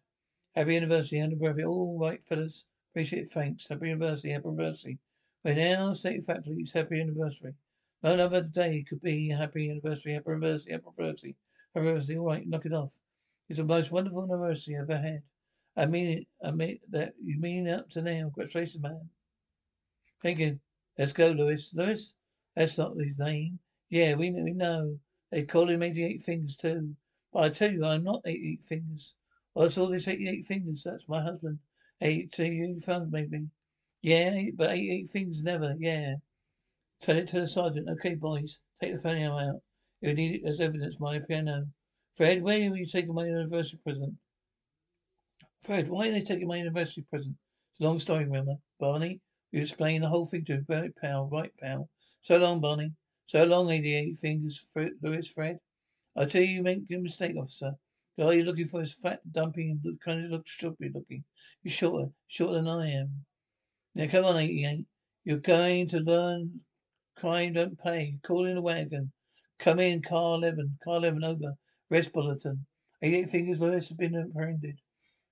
Happy 0.57 0.75
anniversary, 0.75 1.35
birthday. 1.39 1.65
All 1.65 1.99
right, 1.99 2.23
fellas. 2.23 2.65
Appreciate 2.91 3.25
it. 3.25 3.29
Thanks. 3.29 3.67
Happy 3.67 3.91
anniversary, 3.91 4.31
happy 4.31 4.47
anniversary. 4.47 4.97
We're 5.43 5.53
now 5.53 5.93
State 5.93 6.23
Factory. 6.23 6.55
It's 6.57 6.73
happy 6.73 6.99
anniversary. 6.99 7.53
No 8.01 8.15
another 8.15 8.41
day 8.41 8.83
could 8.89 8.99
be 9.03 9.29
happy 9.29 9.69
anniversary, 9.69 10.13
happy 10.15 10.31
anniversary, 10.31 10.73
happy 10.73 10.85
anniversary. 10.97 11.35
Happy 11.75 11.85
anniversary. 11.85 12.17
All 12.17 12.25
right, 12.25 12.47
knock 12.47 12.65
it 12.65 12.73
off. 12.73 12.91
It's 13.47 13.59
the 13.59 13.65
most 13.65 13.91
wonderful 13.91 14.23
anniversary 14.23 14.77
I've 14.77 14.89
ever 14.89 14.99
had. 14.99 15.21
I 15.75 15.85
mean 15.85 16.17
it. 16.17 16.27
I 16.43 16.49
mean 16.49 16.79
that. 16.89 17.13
You 17.23 17.39
mean 17.39 17.69
up 17.69 17.91
to 17.91 18.01
now. 18.01 18.31
Congratulations, 18.33 18.81
man. 18.81 19.11
Thank 20.23 20.39
you. 20.39 20.59
Let's 20.97 21.13
go, 21.13 21.27
Louie. 21.27 21.59
Louie? 21.75 21.97
That's 22.55 22.79
not 22.79 22.97
his 22.97 23.19
name. 23.19 23.59
Yeah, 23.91 24.15
we, 24.15 24.31
we 24.31 24.53
know. 24.53 24.97
They 25.31 25.43
call 25.43 25.69
him 25.69 25.83
88 25.83 26.23
Fingers, 26.23 26.55
too. 26.55 26.95
But 27.31 27.43
I 27.43 27.49
tell 27.49 27.71
you, 27.71 27.85
I'm 27.85 28.03
not 28.03 28.23
88 28.25 28.63
Fingers. 28.63 29.13
What's 29.57 29.73
saw 29.73 29.89
this 29.89 30.07
88 30.07 30.45
Fingers? 30.45 30.83
That's 30.85 31.09
my 31.09 31.19
husband. 31.19 31.57
Hey, 31.99 32.27
to 32.33 32.45
you 32.45 32.79
found 32.79 33.11
maybe. 33.11 33.47
Yeah, 34.03 34.39
but 34.55 34.69
eight, 34.69 35.09
fingers 35.09 35.41
never, 35.41 35.73
yeah. 35.79 36.17
Tell 37.01 37.17
it 37.17 37.27
to 37.29 37.39
the 37.39 37.47
sergeant. 37.47 37.89
Okay, 37.89 38.13
boys, 38.13 38.59
take 38.79 38.93
the 38.93 39.01
phone 39.01 39.19
out. 39.23 39.61
You'll 39.99 40.13
need 40.13 40.35
it 40.35 40.47
as 40.47 40.61
evidence, 40.61 40.99
my 40.99 41.17
piano. 41.27 41.65
Fred, 42.13 42.43
where 42.43 42.57
are 42.57 42.75
you 42.75 42.85
taking 42.85 43.15
my 43.15 43.25
anniversary 43.25 43.79
present? 43.83 44.13
Fred, 45.63 45.89
why 45.89 46.09
are 46.09 46.11
they 46.11 46.21
taking 46.21 46.47
my 46.47 46.57
anniversary 46.57 47.07
present? 47.09 47.35
It's 47.71 47.81
a 47.81 47.83
long 47.83 47.97
story, 47.97 48.25
remember? 48.25 48.57
Barney, 48.79 49.21
you 49.51 49.61
explain 49.61 50.01
the 50.01 50.09
whole 50.09 50.27
thing 50.27 50.45
to 50.45 50.63
Right, 50.69 50.95
pal. 51.01 51.29
Right, 51.31 51.51
pal. 51.59 51.89
So 52.21 52.37
long, 52.37 52.61
Barney. 52.61 52.91
So 53.25 53.43
long, 53.43 53.71
88 53.71 54.19
fingers, 54.19 54.63
Louie, 55.01 55.23
Fred. 55.23 55.57
I 56.15 56.25
tell 56.25 56.43
you, 56.43 56.57
you 56.57 56.61
make 56.61 56.81
a 56.91 56.97
mistake, 56.97 57.35
officer. 57.35 57.71
The 58.17 58.23
guy 58.23 58.31
you're 58.33 58.45
looking 58.45 58.67
for 58.67 58.81
is 58.81 58.93
fat, 58.93 59.19
dumpy, 59.31 59.77
kind 60.03 60.25
of 60.25 60.31
looks 60.31 60.51
stupid 60.51 60.91
looking. 60.95 61.23
You're 61.63 61.71
shorter, 61.71 62.09
shorter 62.27 62.55
than 62.55 62.67
I 62.67 62.91
am. 62.91 63.25
Now, 63.93 64.07
come 64.07 64.25
on, 64.25 64.37
88. 64.37 64.85
You're 65.23 65.37
going 65.37 65.87
to 65.89 65.99
learn 65.99 66.61
crime 67.15 67.53
don't 67.53 67.79
pay. 67.79 68.17
Call 68.23 68.45
in 68.45 68.57
a 68.57 68.61
wagon. 68.61 69.11
Come 69.59 69.79
in, 69.79 70.01
car 70.01 70.35
11. 70.35 70.77
Car 70.83 70.97
11 70.97 71.23
over. 71.23 71.53
Rest 71.89 72.11
bulletin. 72.13 72.65
88 73.01 73.29
fingers, 73.29 73.59
Louie, 73.59 73.73
have 73.73 73.97
been 73.97 74.15
apprehended. 74.15 74.79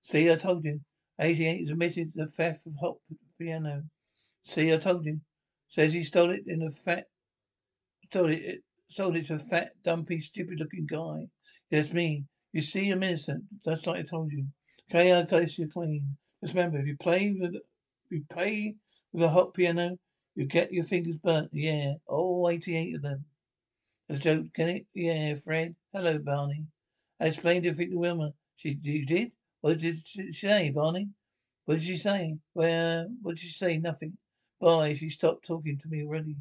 See, 0.01 0.31
I 0.31 0.35
told 0.35 0.63
you. 0.65 0.81
88 1.19 1.59
has 1.61 1.69
admitted 1.71 2.11
the 2.13 2.27
theft 2.27 2.67
of 2.67 2.75
hot 2.79 2.97
piano. 3.39 3.83
See, 4.43 4.73
I 4.73 4.77
told 4.77 5.05
you. 5.05 5.21
Says 5.67 5.93
he 5.93 6.03
stole 6.03 6.29
it 6.29 6.43
in 6.45 6.61
a 6.61 6.69
fat, 6.69 7.05
stole 8.05 8.31
it, 8.31 8.63
sold 8.87 9.15
it 9.15 9.27
to 9.27 9.35
a 9.35 9.39
fat, 9.39 9.71
dumpy, 9.83 10.19
stupid-looking 10.19 10.85
guy. 10.85 11.27
Yes, 11.71 11.91
me. 11.91 12.25
You 12.55 12.61
see, 12.61 12.89
I'm 12.89 13.03
innocent. 13.03 13.43
That's 13.65 13.85
like 13.85 13.99
I 13.99 14.03
told 14.03 14.31
you. 14.31 14.45
Okay, 14.89 15.11
I'll 15.11 15.25
place 15.25 15.59
you 15.59 15.67
clean. 15.67 16.15
Just 16.41 16.55
remember, 16.55 16.79
if 16.79 16.87
you 16.87 16.95
play 16.95 17.35
with, 17.37 17.55
you 18.09 18.23
play 18.31 18.75
with 19.11 19.23
a 19.23 19.27
hot 19.27 19.53
piano, 19.53 19.97
you 20.35 20.45
get 20.45 20.71
your 20.71 20.85
fingers 20.85 21.17
burnt. 21.17 21.49
Yeah, 21.51 21.95
all 22.07 22.49
88 22.49 22.95
of 22.95 23.01
them. 23.01 23.25
As 24.07 24.19
a 24.19 24.21
joke, 24.21 24.45
can 24.53 24.69
it? 24.69 24.85
Yeah, 24.93 25.33
Fred. 25.33 25.75
Hello, 25.91 26.17
Barney. 26.17 26.63
I 27.19 27.25
explained 27.25 27.65
everything 27.65 27.91
to 27.91 27.97
Wilma. 27.97 28.31
She, 28.55 28.79
you 28.81 29.05
did? 29.05 29.33
What 29.59 29.79
did 29.79 29.99
she 30.05 30.31
say, 30.31 30.69
Barney? 30.69 31.09
What 31.65 31.79
did 31.79 31.83
she 31.83 31.97
say? 31.97 32.37
Well, 32.53 33.09
what 33.21 33.35
did 33.35 33.39
she 33.39 33.49
say? 33.49 33.79
Nothing. 33.79 34.17
Bye. 34.61 34.93
She 34.93 35.09
stopped 35.09 35.45
talking 35.45 35.77
to 35.79 35.89
me 35.89 36.05
already. 36.05 36.37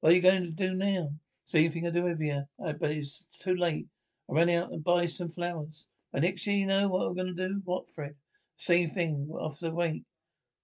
What 0.00 0.12
are 0.12 0.14
you 0.14 0.20
going 0.20 0.42
to 0.42 0.50
do 0.50 0.74
now? 0.74 1.08
See 1.46 1.60
anything 1.60 1.86
I 1.86 1.90
do 1.90 2.02
with 2.02 2.20
you? 2.20 2.42
I 2.62 2.72
bet 2.72 2.90
it's 2.90 3.24
too 3.40 3.56
late. 3.56 3.86
I 4.30 4.34
ran 4.34 4.50
out 4.50 4.72
and 4.72 4.82
buy 4.82 5.06
some 5.06 5.28
flowers. 5.28 5.86
But 6.12 6.22
next 6.22 6.46
year, 6.46 6.56
you 6.56 6.66
know 6.66 6.88
what 6.88 7.06
I'm 7.06 7.14
going 7.14 7.34
to 7.34 7.48
do? 7.48 7.60
What, 7.64 7.88
Fred? 7.94 8.14
Same 8.56 8.88
thing. 8.88 9.28
Off 9.32 9.58
the 9.58 9.70
wait. 9.70 10.04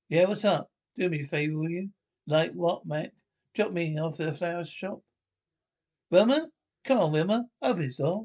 Yeah, 0.09 0.27
what's 0.27 0.45
up? 0.45 0.71
Do 0.97 1.09
me 1.09 1.21
a 1.21 1.25
favour, 1.25 1.59
will 1.59 1.71
you? 1.71 1.91
Like 2.27 2.53
what, 2.53 2.87
Mac? 2.87 3.11
Drop 3.55 3.73
me 3.73 3.99
off 3.99 4.21
at 4.21 4.27
the 4.27 4.33
flowers 4.33 4.71
shop. 4.71 5.01
Wilma? 6.11 6.49
Come 6.85 6.99
on, 6.99 7.13
Wilma. 7.13 7.47
Open 7.63 7.83
this 7.83 7.97
door. 7.97 8.25